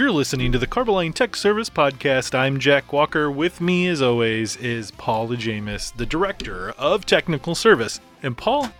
[0.00, 2.34] You're listening to the Carboline Tech Service Podcast.
[2.34, 3.30] I'm Jack Walker.
[3.30, 8.00] With me, as always, is Paul Jamis, the Director of Technical Service.
[8.22, 8.70] And Paul,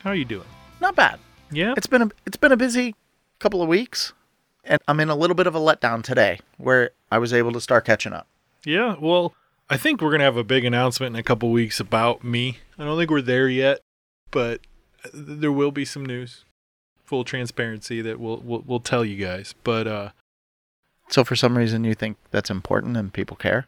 [0.00, 0.44] how are you doing?
[0.78, 1.18] Not bad.
[1.50, 1.72] Yeah?
[1.78, 2.94] It's been a it's been a busy
[3.38, 4.12] couple of weeks,
[4.62, 7.60] and I'm in a little bit of a letdown today, where I was able to
[7.62, 8.26] start catching up.
[8.62, 9.32] Yeah, well,
[9.70, 12.58] I think we're going to have a big announcement in a couple weeks about me.
[12.78, 13.80] I don't think we're there yet,
[14.30, 14.60] but
[15.14, 16.44] there will be some news.
[17.06, 19.54] Full transparency that we'll, we'll, we'll tell you guys.
[19.64, 20.10] But, uh,
[21.10, 23.66] So for some reason, you think that's important and people care?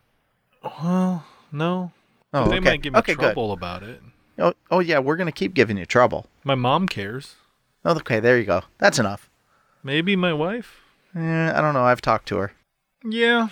[0.62, 1.90] well, no.
[2.32, 2.70] Oh, they okay.
[2.70, 4.00] might give me okay, trouble about it.
[4.36, 4.44] good.
[4.44, 6.26] Oh, oh yeah, we're gonna keep giving you trouble.
[6.44, 7.34] My mom cares.
[7.84, 8.62] Oh, okay, there you go.
[8.78, 9.28] That's enough.
[9.82, 10.80] Maybe my wife.
[11.14, 11.82] Eh, I don't know.
[11.82, 12.52] I've talked to her.
[13.04, 13.48] Yeah.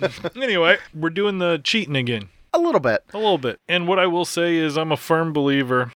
[0.36, 2.28] anyway, we're doing the cheating again.
[2.52, 3.04] A little bit.
[3.14, 3.60] A little bit.
[3.68, 5.92] And what I will say is I'm a firm believer.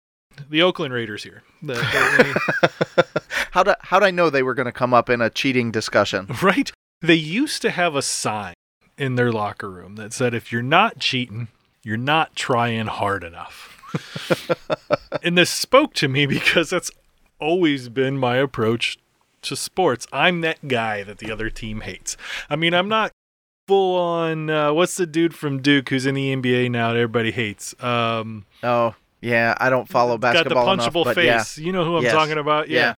[0.48, 1.43] The Oakland Raiders here.
[1.62, 3.06] The- the-
[3.53, 6.27] How'd I, how'd I know they were gonna come up in a cheating discussion?
[6.43, 6.70] right?
[7.03, 8.55] They used to have a sign
[8.98, 11.48] in their locker room that said if you're not cheating,
[11.83, 13.77] you're not trying hard enough.
[15.23, 16.91] and this spoke to me because that's
[17.39, 18.98] always been my approach
[19.43, 20.06] to sports.
[20.12, 22.17] I'm that guy that the other team hates.
[22.51, 23.11] I mean, I'm not
[23.67, 27.31] full on uh, what's the dude from Duke who's in the NBA now that everybody
[27.31, 27.75] hates?
[27.83, 29.55] Um Oh, yeah.
[29.59, 30.55] I don't follow basketball.
[30.65, 31.56] got the enough, punchable but face.
[31.56, 32.12] You know who I'm Yes.
[32.12, 32.69] talking about?
[32.69, 32.95] Yeah.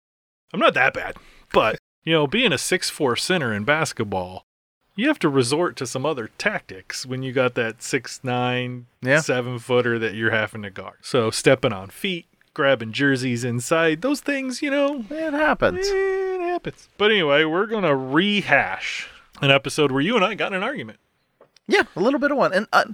[0.53, 1.17] I'm not that bad.
[1.53, 4.43] But, you know, being a six four center in basketball,
[4.95, 9.21] you have to resort to some other tactics when you got that six nine, Yeah.
[9.21, 10.99] seven footer that you're having to guard.
[11.03, 15.87] So stepping on feet, grabbing jerseys inside, those things, you know, it happens.
[15.89, 16.89] it happens.
[16.99, 19.09] But anyway, we're gonna rehash
[19.41, 20.99] an episode where you and I got in an argument.
[21.67, 22.53] Yeah, a little bit of one.
[22.53, 22.85] And uh,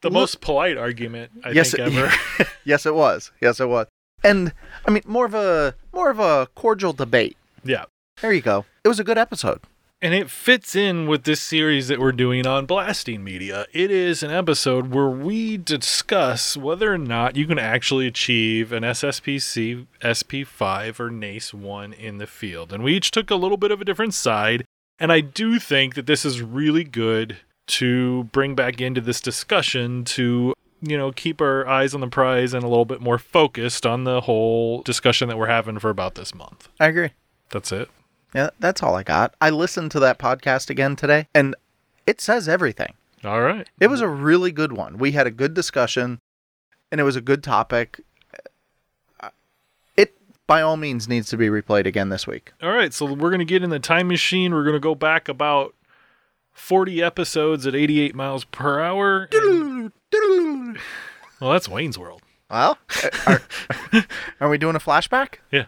[0.00, 2.12] The Look- most polite argument I Yes, think it- ever.
[2.64, 3.30] yes, it was.
[3.40, 3.86] Yes, it was.
[4.24, 4.52] And
[4.86, 7.36] I mean, more of a more of a cordial debate.
[7.64, 7.84] yeah.
[8.20, 8.64] There you go.
[8.82, 9.60] It was a good episode.
[10.00, 13.66] And it fits in with this series that we're doing on Blasting Media.
[13.72, 18.84] It is an episode where we discuss whether or not you can actually achieve an
[18.84, 22.72] SSPC, SP5, or NACE 1 in the field.
[22.72, 24.64] And we each took a little bit of a different side.
[25.00, 30.04] And I do think that this is really good to bring back into this discussion
[30.04, 33.84] to, you know, keep our eyes on the prize and a little bit more focused
[33.86, 36.68] on the whole discussion that we're having for about this month.
[36.78, 37.10] I agree.
[37.50, 37.88] That's it.
[38.34, 39.34] Yeah, that's all I got.
[39.40, 41.54] I listened to that podcast again today, and
[42.06, 42.92] it says everything.
[43.24, 43.66] All right.
[43.80, 44.98] It was a really good one.
[44.98, 46.20] We had a good discussion,
[46.92, 48.00] and it was a good topic.
[49.96, 50.14] It,
[50.46, 52.52] by all means, needs to be replayed again this week.
[52.62, 54.52] All right, so we're going to get in the time machine.
[54.54, 55.74] We're going to go back about
[56.52, 59.28] 40 episodes at 88 miles per hour.
[59.32, 59.92] and-
[61.40, 62.22] well, that's Wayne's World.
[62.50, 62.78] Well,
[63.26, 63.42] are,
[64.40, 65.34] are we doing a flashback?
[65.50, 65.66] Yeah.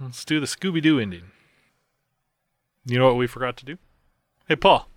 [0.00, 1.30] Let's do the Scooby Doo ending.
[2.84, 3.78] You know what we forgot to do?
[4.48, 4.88] Hey, Paul,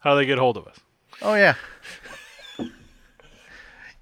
[0.00, 0.80] how do they get hold of us?
[1.20, 1.54] Oh, yeah.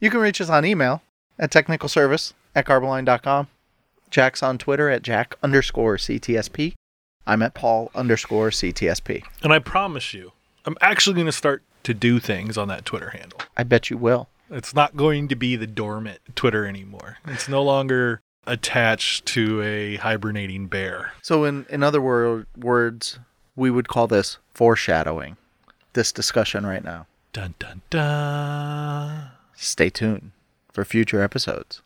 [0.01, 1.03] you can reach us on email
[1.39, 3.49] at technicalservice at carboline.com.
[4.11, 6.75] Jack's on Twitter at jack underscore CTSP.
[7.27, 9.23] I'm at Paul underscore CTSP.
[9.43, 10.33] And I promise you,
[10.65, 13.41] I'm actually going to start to do things on that Twitter handle.
[13.57, 14.29] I bet you will.
[14.49, 17.19] It's not going to be the dormant Twitter anymore.
[17.27, 21.13] It's no longer attached to a hibernating bear.
[21.23, 23.19] So, in, in other wor- words,
[23.57, 25.37] we would call this foreshadowing,
[25.93, 27.07] this discussion right now.
[27.33, 29.31] Dun dun dun.
[29.55, 30.31] Stay tuned
[30.73, 31.83] for future episodes.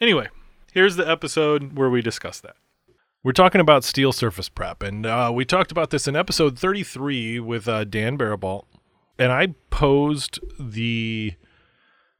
[0.00, 0.28] Anyway,
[0.72, 2.56] here's the episode where we discuss that.
[3.24, 7.38] We're talking about steel surface prep, and uh, we talked about this in episode 33
[7.38, 8.64] with uh, Dan Barabalt,
[9.18, 11.34] and I posed the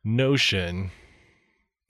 [0.04, 0.90] notion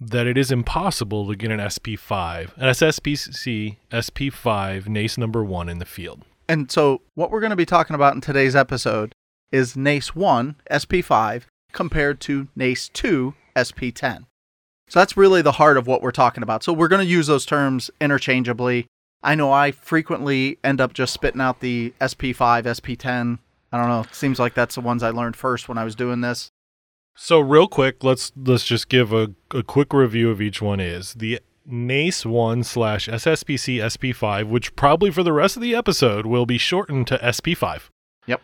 [0.00, 5.78] that it is impossible to get an SP5, an SSPC SP5 NACE number one in
[5.78, 6.24] the field.
[6.48, 9.15] And so, what we're going to be talking about in today's episode
[9.53, 14.24] is NACE 1 SP5 compared to NACE 2 SP10.
[14.88, 16.65] So, that's really the heart of what we're talking about.
[16.65, 18.86] So, we're going to use those terms interchangeably.
[19.22, 23.38] I know I frequently end up just spitting out the SP5, SP10.
[23.72, 24.01] I don't know.
[24.01, 26.51] It seems like that's the ones I learned first when I was doing this.
[27.15, 31.15] So real quick, let's let's just give a, a quick review of each one is
[31.15, 36.47] the NACE 1 slash SSPC SP5, which probably for the rest of the episode will
[36.47, 37.91] be shortened to SP5.
[38.27, 38.41] Yep.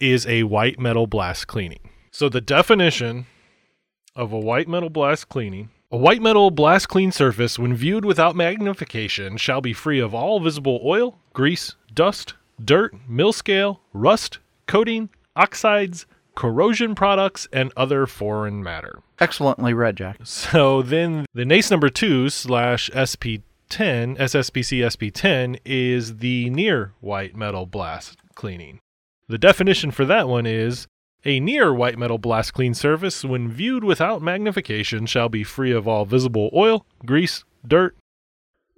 [0.00, 1.90] Is a white metal blast cleaning.
[2.10, 3.26] So the definition
[4.14, 8.36] of a white metal blast cleaning a white metal blast clean surface, when viewed without
[8.36, 15.08] magnification, shall be free of all visible oil, grease, dust, dirt, mill scale, rust, coating,
[15.34, 16.06] oxides,
[16.36, 19.00] corrosion products, and other foreign matter.
[19.18, 20.20] Excellently read, Jack.
[20.22, 23.42] So then the NACE number two slash SP10,
[24.16, 28.78] SSPC SP10, is the near white metal blast cleaning.
[29.26, 30.86] The definition for that one is
[31.24, 35.88] a near white metal blast clean surface, when viewed without magnification, shall be free of
[35.88, 37.96] all visible oil, grease, dirt,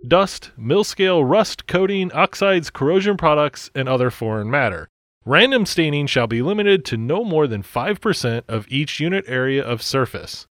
[0.08, 4.88] dust, mill scale, rust, coating, oxides, corrosion products, and other foreign matter.
[5.30, 9.80] Random staining shall be limited to no more than 5% of each unit area of
[9.80, 10.48] surface.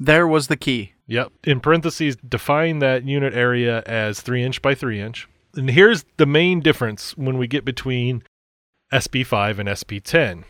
[0.00, 0.94] There was the key.
[1.06, 1.32] Yep.
[1.44, 5.28] In parentheses, define that unit area as 3 inch by 3 inch.
[5.54, 8.22] And here's the main difference when we get between
[8.90, 10.44] SP5 and SP10.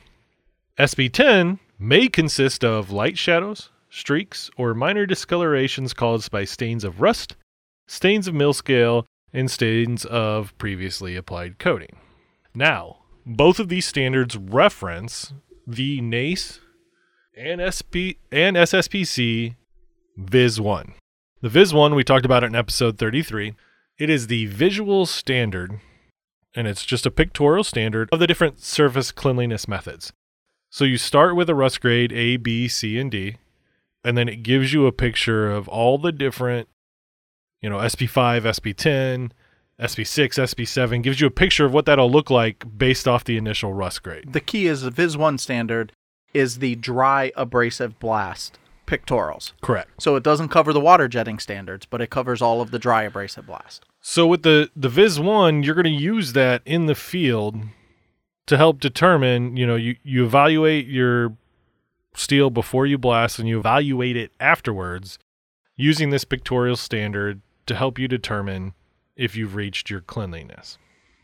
[0.79, 7.35] SP10 may consist of light shadows, streaks, or minor discolorations caused by stains of rust,
[7.89, 11.97] stains of mill scale, and stains of previously applied coating.
[12.55, 15.33] Now, both of these standards reference
[15.67, 16.61] the NACE
[17.37, 19.57] and SP and SSPC
[20.17, 20.95] Viz 1.
[21.41, 23.55] The Viz 1 we talked about it in episode 33.
[23.99, 25.81] It is the visual standard
[26.55, 30.13] and it's just a pictorial standard of the different surface cleanliness methods.
[30.71, 33.37] So you start with a rust grade A, B, C, and D,
[34.05, 36.69] and then it gives you a picture of all the different,
[37.61, 39.33] you know, SP5, SP10,
[39.83, 43.73] SP6, SP7, gives you a picture of what that'll look like based off the initial
[43.73, 44.33] rust grade.
[44.33, 45.93] The key is the Viz 1 standard
[46.33, 49.53] is the dry abrasive blast pictorials.
[49.61, 49.91] Correct.
[50.01, 53.03] So it doesn't cover the water jetting standards, but it covers all of the dry
[53.03, 53.85] abrasive blast.
[54.01, 57.57] So with the the Viz one, you're going to use that in the field
[58.47, 59.57] to help determine.
[59.57, 61.37] You know, you you evaluate your
[62.15, 65.19] steel before you blast, and you evaluate it afterwards
[65.77, 68.75] using this pictorial standard to help you determine
[69.17, 70.79] if you've reached your cleanliness.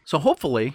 [0.04, 0.74] So hopefully,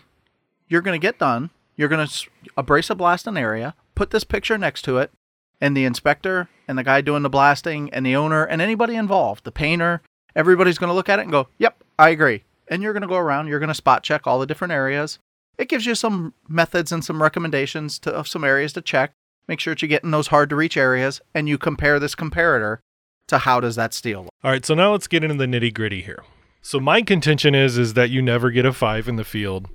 [0.68, 1.50] you're going to get done.
[1.76, 5.12] You're going to abrasive blast an area, put this picture next to it,
[5.60, 9.44] and the inspector and the guy doing the blasting and the owner and anybody involved,
[9.44, 10.02] the painter,
[10.36, 13.08] everybody's going to look at it and go, "Yep, I agree." And you're going to
[13.08, 15.20] go around, you're going to spot check all the different areas.
[15.58, 19.12] It gives you some methods and some recommendations to, of some areas to check.
[19.48, 22.16] Make sure that you get in those hard to reach areas and you compare this
[22.16, 22.80] comparator
[23.28, 24.32] to how does that steel look.
[24.44, 26.24] All right, so now let's get into the nitty gritty here.
[26.66, 29.68] So my contention is is that you never get a five in the field.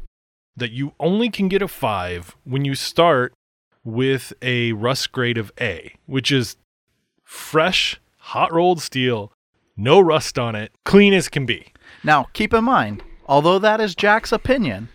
[0.56, 3.34] That you only can get a five when you start
[3.84, 6.56] with a rust grade of A, which is
[7.22, 9.30] fresh, hot rolled steel,
[9.76, 11.72] no rust on it, clean as can be.
[12.02, 14.88] Now, keep in mind, although that is Jack's opinion,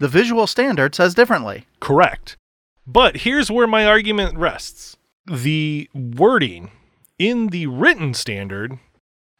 [0.00, 1.66] the visual standard says differently.
[1.78, 2.36] Correct.
[2.84, 4.96] But here's where my argument rests.
[5.26, 6.72] The wording
[7.16, 8.80] in the written standard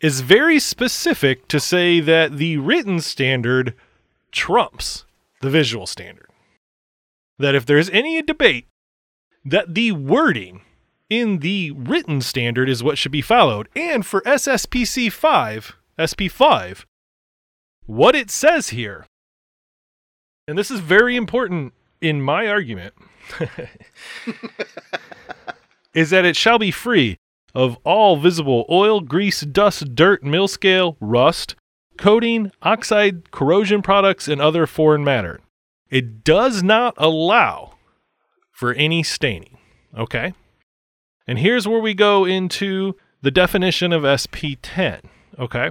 [0.03, 3.75] is very specific to say that the written standard
[4.33, 5.07] trumps
[5.41, 6.29] the visual standard.
[7.39, 8.67] That if there's any debate,
[9.45, 10.63] that the wording
[11.09, 13.69] in the written standard is what should be followed.
[13.77, 16.85] And for SSPC 5, SP5,
[17.87, 19.07] what it says here,
[20.49, 22.95] and this is very important in my argument,
[25.95, 27.19] is that it shall be free
[27.55, 31.55] of all visible oil, grease, dust, dirt, mill scale, rust,
[31.99, 35.41] coating, oxide, corrosion products, and other foreign matter.
[35.91, 37.75] It does not allow
[38.51, 39.59] for any staining.
[39.97, 40.35] Okay?
[41.27, 45.03] And here's where we go into the definition of SP10.
[45.39, 45.71] Okay?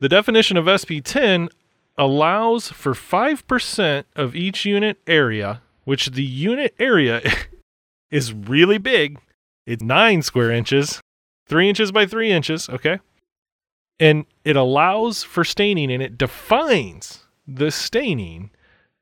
[0.00, 1.48] The definition of SP10
[1.96, 7.22] allows for 5% of each unit area, which the unit area
[8.10, 9.18] is really big.
[9.66, 11.00] It's nine square inches,
[11.46, 12.68] three inches by three inches.
[12.68, 12.98] Okay?
[13.98, 18.50] And it allows for staining and it defines the staining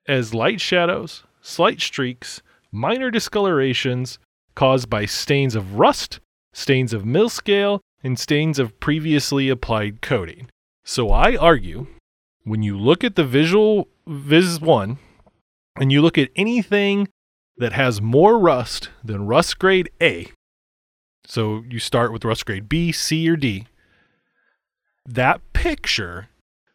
[0.07, 4.19] as light shadows, slight streaks, minor discolorations
[4.55, 6.21] caused by stains of rust,
[6.53, 10.49] stains of mill scale, and stains of previously applied coating.
[10.85, 11.87] So I argue
[12.45, 14.99] when you look at the visual Viz 1
[15.77, 17.09] and you look at anything
[17.57, 20.27] that has more rust than rust grade A,
[21.27, 23.67] so you start with rust grade B, C, or D,
[25.07, 26.29] that picture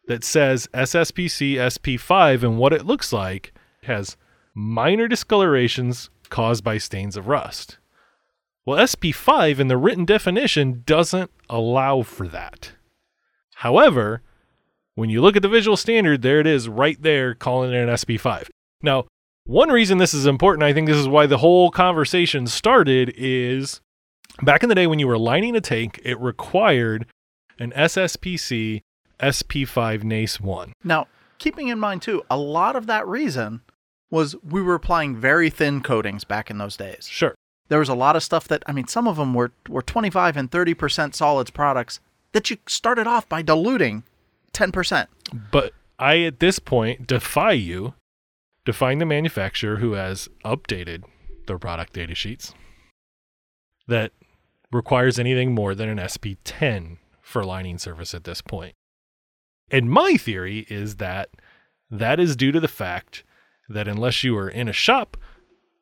[0.06, 3.52] that says SSPC SP5 and what it looks like
[3.84, 4.16] has
[4.54, 7.78] minor discolorations caused by stains of rust.
[8.66, 12.72] Well, SP5 in the written definition doesn't allow for that.
[13.56, 14.22] However,
[14.94, 17.88] when you look at the visual standard, there it is right there calling it an
[17.88, 18.48] SP5.
[18.82, 19.06] Now,
[19.44, 23.80] one reason this is important, I think this is why the whole conversation started, is
[24.42, 27.06] back in the day when you were lining a tank, it required
[27.58, 28.82] an SSPC
[29.20, 30.72] SP5 NACE 1.
[30.84, 33.62] Now, keeping in mind too, a lot of that reason
[34.10, 37.08] was we were applying very thin coatings back in those days.
[37.08, 37.34] Sure.
[37.68, 40.36] There was a lot of stuff that I mean, some of them were were 25
[40.36, 42.00] and 30% solids products
[42.32, 44.04] that you started off by diluting
[44.52, 45.06] 10%.
[45.50, 47.94] But I, at this point, defy you
[48.64, 51.04] to find the manufacturer who has updated
[51.46, 52.54] their product data sheets
[53.86, 54.12] that
[54.70, 58.74] requires anything more than an SP10 for lining surface at this point.
[59.70, 61.30] And my theory is that
[61.90, 63.24] that is due to the fact
[63.68, 65.16] that unless you are in a shop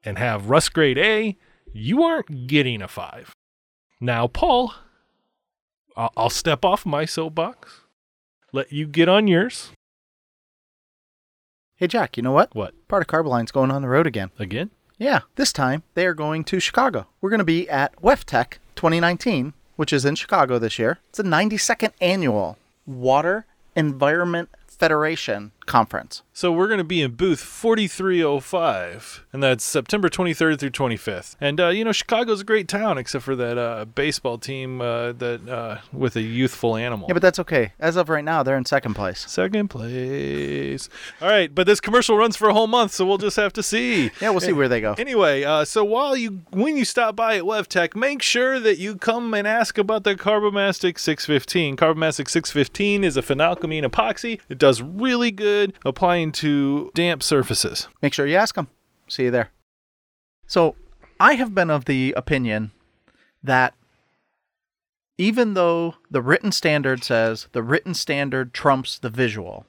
[0.05, 1.37] and have rust grade A,
[1.73, 3.33] you aren't getting a 5.
[4.01, 4.75] Now, Paul,
[5.97, 7.81] I'll I'll step off my soapbox,
[8.53, 9.73] let you get on yours.
[11.77, 12.55] Hey, Jack, you know what?
[12.55, 12.75] What?
[12.89, 14.31] Part of Carboline's going on the road again.
[14.39, 14.71] Again?
[14.99, 17.07] Yeah, this time they are going to Chicago.
[17.21, 20.99] We're going to be at WEFTEC 2019, which is in Chicago this year.
[21.09, 26.23] It's the 92nd annual Water Environment Federation conference.
[26.33, 31.35] So we're going to be in booth 4305, and that's September 23rd through 25th.
[31.41, 35.13] And uh, you know, Chicago's a great town, except for that uh, baseball team uh,
[35.13, 37.07] that uh, with a youthful animal.
[37.09, 37.73] Yeah, but that's okay.
[37.79, 39.21] As of right now, they're in second place.
[39.31, 40.91] Second place.
[41.23, 43.63] All right, but this commercial runs for a whole month, so we'll just have to
[43.63, 44.11] see.
[44.21, 44.95] Yeah, we'll see where they go.
[44.99, 48.97] Anyway, uh, so while you when you stop by at WEFTEC, make sure that you
[48.97, 51.77] come and ask about the Carbomastic 615.
[51.77, 54.39] Carbomastic 615 is a phenalkamine epoxy.
[54.51, 57.89] It does really good applying to damp surfaces.
[58.03, 58.69] Make sure you ask them.
[59.09, 59.51] See you there.
[60.47, 60.77] So,
[61.19, 62.73] I have been of the opinion
[63.43, 63.75] that
[65.19, 69.67] even though the written standard says the written standard trumps the visual,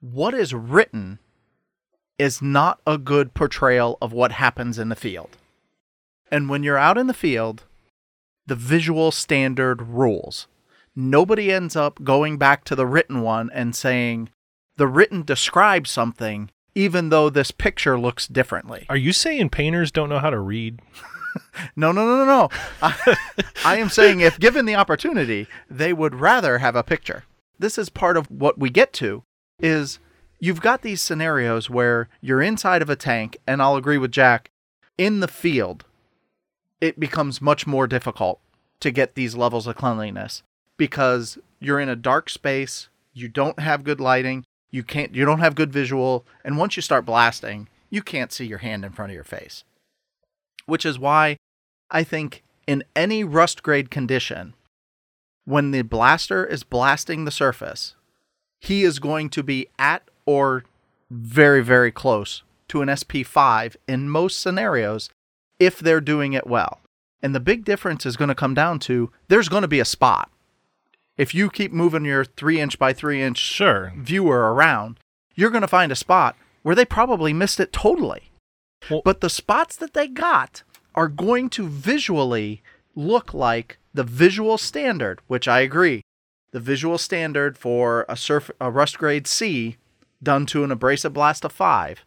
[0.00, 1.18] what is written
[2.18, 5.36] is not a good portrayal of what happens in the field.
[6.30, 7.64] And when you're out in the field,
[8.46, 10.46] the visual standard rules.
[10.96, 14.30] Nobody ends up going back to the written one and saying,
[14.78, 18.86] the written describes something, even though this picture looks differently.
[18.88, 20.80] Are you saying painters don't know how to read?
[21.76, 22.48] No, no, no, no, no.
[22.82, 23.16] I,
[23.64, 27.24] I am saying if given the opportunity, they would rather have a picture.
[27.58, 29.22] This is part of what we get to
[29.60, 30.00] is
[30.40, 34.50] you've got these scenarios where you're inside of a tank and I'll agree with Jack,
[34.96, 35.84] in the field
[36.80, 38.40] it becomes much more difficult
[38.80, 40.42] to get these levels of cleanliness
[40.76, 45.40] because you're in a dark space, you don't have good lighting, you can't you don't
[45.40, 49.10] have good visual, and once you start blasting, you can't see your hand in front
[49.10, 49.64] of your face
[50.68, 51.38] which is why
[51.90, 54.52] I think in any rust grade condition,
[55.46, 57.94] when the blaster is blasting the surface,
[58.60, 60.64] he is going to be at or
[61.10, 65.08] very, very close to an SP5 in most scenarios
[65.58, 66.80] if they're doing it well.
[67.22, 69.86] And the big difference is going to come down to there's going to be a
[69.86, 70.30] spot.
[71.18, 73.92] If you keep moving your three inch by three inch Sure.
[73.96, 74.98] viewer around,
[75.34, 78.30] you're going to find a spot where they probably missed it totally.
[78.88, 80.62] Well- but the spots that they got
[80.94, 82.62] are going to visually
[82.94, 86.02] look like the visual standard, which I agree.
[86.52, 89.76] The visual standard for a surf a rust grade C
[90.22, 92.04] done to an abrasive blast of 5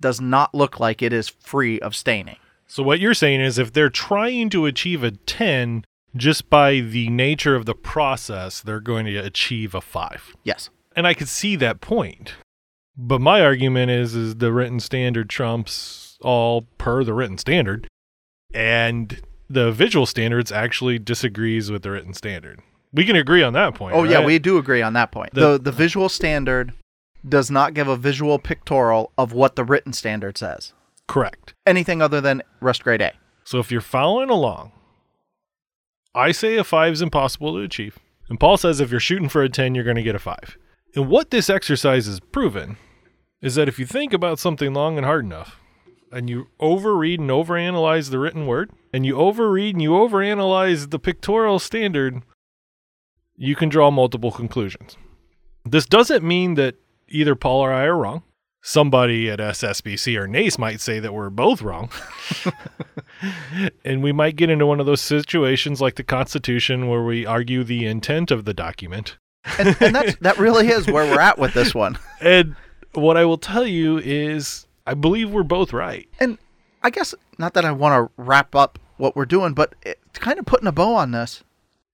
[0.00, 2.36] does not look like it is free of staining.
[2.66, 5.84] So what you're saying is if they're trying to achieve a 10
[6.16, 10.34] just by the nature of the process, they're going to achieve a 5.
[10.44, 10.70] Yes.
[10.96, 12.34] And I could see that point.
[12.96, 17.86] But my argument is is the written standard trumps all per the written standard
[18.52, 22.60] and the visual standards actually disagrees with the written standard.
[22.92, 23.94] We can agree on that point.
[23.94, 25.32] Oh yeah, we do agree on that point.
[25.34, 26.72] The- The the visual standard
[27.28, 30.72] does not give a visual pictorial of what the written standard says.
[31.06, 31.54] correct.
[31.66, 33.12] Anything other than rust grade A.
[33.44, 34.70] So if you're following along,
[36.14, 37.98] I say a 5 is impossible to achieve.
[38.28, 40.56] And Paul says if you're shooting for a 10, you're going to get a 5.
[40.96, 42.76] And what this exercise has proven
[43.40, 45.58] is that if you think about something long and hard enough,
[46.12, 50.98] and you overread and overanalyze the written word, and you overread and you overanalyze the
[50.98, 52.22] pictorial standard,
[53.36, 54.96] you can draw multiple conclusions.
[55.64, 56.74] This doesn't mean that
[57.08, 58.22] either Paul or I are wrong.
[58.62, 61.90] Somebody at SSPC or NACE might say that we're both wrong.
[63.84, 67.64] and we might get into one of those situations like the Constitution where we argue
[67.64, 69.16] the intent of the document.
[69.58, 71.98] And, and that's, that really is where we're at with this one.
[72.20, 72.54] And
[72.92, 76.06] what I will tell you is, I believe we're both right.
[76.18, 76.36] And
[76.82, 80.38] I guess not that I want to wrap up what we're doing, but it, kind
[80.38, 81.42] of putting a bow on this.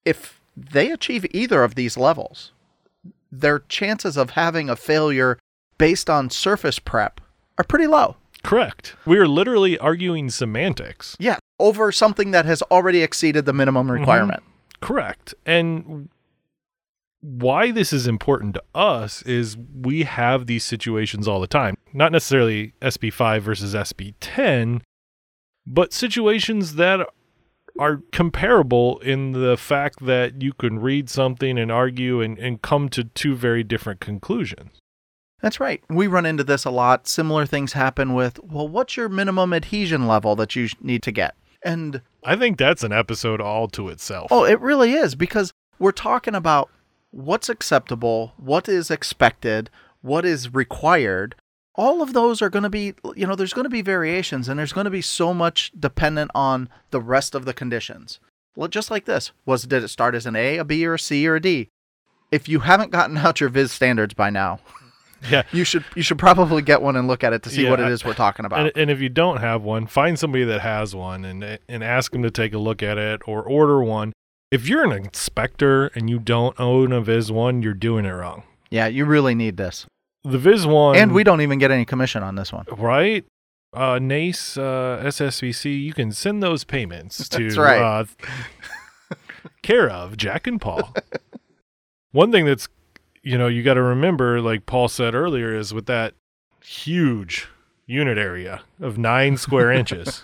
[0.04, 2.50] If they achieve either of these levels,
[3.30, 5.38] their chances of having a failure
[5.78, 7.20] based on surface prep
[7.58, 8.16] are pretty low.
[8.42, 8.94] Correct.
[9.04, 11.16] We are literally arguing semantics.
[11.18, 14.00] Yeah, over something that has already exceeded the minimum mm-hmm.
[14.00, 14.42] requirement.
[14.80, 15.34] Correct.
[15.44, 16.08] And
[17.20, 21.76] why this is important to us is we have these situations all the time.
[21.92, 24.82] Not necessarily SP5 versus SP10,
[25.66, 27.00] but situations that
[27.78, 32.88] are comparable in the fact that you can read something and argue and, and come
[32.90, 34.78] to two very different conclusions.
[35.42, 35.82] That's right.
[35.88, 37.06] We run into this a lot.
[37.06, 41.34] Similar things happen with, well, what's your minimum adhesion level that you need to get?
[41.62, 44.28] And I think that's an episode all to itself.
[44.30, 46.70] oh, it really is because we're talking about
[47.10, 51.34] what's acceptable, what is expected, what is required.
[51.74, 54.58] All of those are going to be, you know, there's going to be variations and
[54.58, 58.20] there's going to be so much dependent on the rest of the conditions.
[58.54, 60.98] Well, just like this, was did it start as an A, a B, or a
[60.98, 61.68] C, or a D?
[62.32, 64.60] If you haven't gotten out your Viz standards by now,
[65.30, 65.42] yeah.
[65.52, 67.80] you should you should probably get one and look at it to see Yeah, what
[67.80, 68.60] it is we're talking about.
[68.60, 72.12] And, and if you don't have one, find somebody that has one and and ask
[72.12, 74.12] them to take a look at it or order one.
[74.50, 78.44] If you're an inspector and you don't own a Viz One, you're doing it wrong.
[78.70, 79.86] yeah, you really need this.
[80.22, 82.64] The Viz One, And we don't even get any commission on this one.
[82.78, 83.24] right?
[83.72, 87.80] Uh, NACE, uh, SSPC, you can send those payments to right.
[87.80, 88.04] uh,
[89.62, 90.94] care of Jack and Paul.
[92.12, 92.68] One thing that's,
[93.26, 96.14] you know, you got to remember, like Paul said earlier, is with that
[96.64, 97.48] huge
[97.84, 100.22] unit area of nine square inches.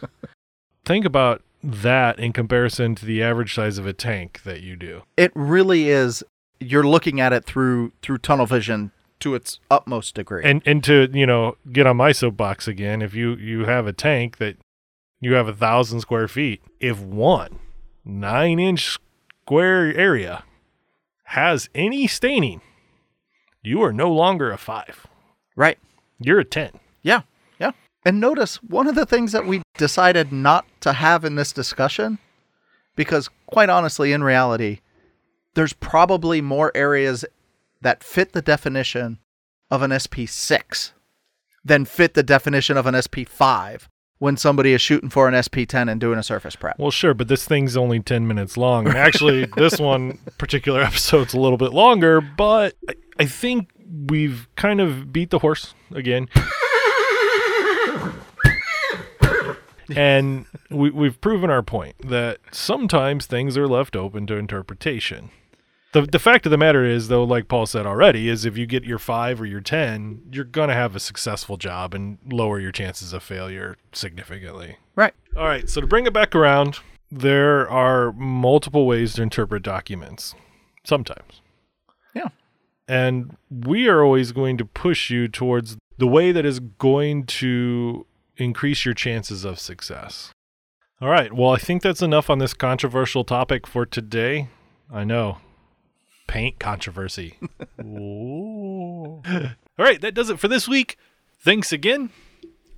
[0.84, 5.02] Think about that in comparison to the average size of a tank that you do.
[5.16, 6.22] It really is
[6.60, 10.44] you're looking at it through through tunnel vision to its utmost degree.
[10.44, 13.92] And and to you know get on my soapbox again, if you you have a
[13.92, 14.58] tank that
[15.20, 17.58] you have a thousand square feet, if one
[18.04, 18.96] nine inch
[19.44, 20.44] square area
[21.24, 22.60] has any staining,
[23.62, 25.06] you are no longer a five.
[25.56, 25.78] right.
[26.18, 26.70] You're a ten.
[27.02, 27.22] Yeah.
[27.58, 27.72] Yeah.
[28.04, 32.18] And notice one of the things that we decided not to have in this discussion
[32.94, 34.80] because quite honestly in reality
[35.54, 37.24] there's probably more areas
[37.80, 39.18] that fit the definition
[39.70, 40.92] of an SP6
[41.64, 43.88] than fit the definition of an SP5
[44.22, 46.78] when somebody is shooting for an SP10 and doing a surface prep.
[46.78, 48.86] Well, sure, but this thing's only 10 minutes long.
[48.86, 53.70] And actually, this one particular episode's a little bit longer, but I, I think
[54.06, 56.28] we've kind of beat the horse again.
[59.96, 65.30] and we, we've proven our point that sometimes things are left open to interpretation.
[65.92, 68.64] The, the fact of the matter is, though, like Paul said already, is if you
[68.64, 72.58] get your five or your 10, you're going to have a successful job and lower
[72.58, 74.78] your chances of failure significantly.
[74.96, 75.12] Right.
[75.36, 76.78] All right, so to bring it back around,
[77.10, 80.34] there are multiple ways to interpret documents.
[80.84, 81.42] Sometimes.
[82.14, 82.28] Yeah.
[82.88, 88.06] And we are always going to push you towards the way that is going to
[88.38, 90.32] increase your chances of success.
[91.02, 94.48] All right, well, I think that's enough on this controversial topic for today.
[94.90, 95.38] I know.
[96.32, 97.36] Paint controversy.
[97.78, 99.20] All
[99.76, 100.96] right, that does it for this week.
[101.40, 102.08] Thanks again.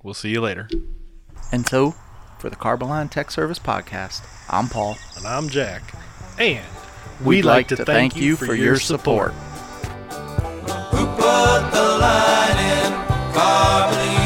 [0.03, 0.67] We'll see you later.
[1.53, 1.95] And so,
[2.37, 4.97] for the Carboline Tech Service podcast, I'm Paul.
[5.15, 5.83] And I'm Jack.
[6.37, 6.65] And
[7.23, 9.31] We'd like to thank you for your support.
[9.31, 12.91] Who put the line in?
[13.31, 14.24] Carboline